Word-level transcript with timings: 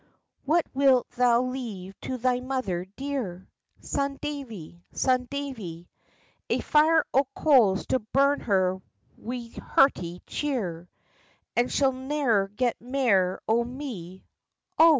"What 0.45 0.65
wilt 0.73 1.07
thou 1.11 1.43
leave 1.43 1.93
to 2.01 2.17
thy 2.17 2.39
mother 2.39 2.85
dear? 2.95 3.47
Son 3.81 4.17
Davie! 4.19 4.81
Son 4.93 5.27
Davie!" 5.29 5.89
"A 6.49 6.59
fire 6.59 7.05
o' 7.13 7.27
coals 7.35 7.85
to 7.85 7.99
burn 7.99 8.39
her 8.39 8.81
wi' 9.17 9.51
hearty 9.59 10.23
cheer, 10.25 10.89
And 11.55 11.71
she'll 11.71 11.91
never 11.91 12.47
get 12.47 12.81
mair 12.81 13.41
o' 13.47 13.63
me, 13.63 14.25
O." 14.79 14.89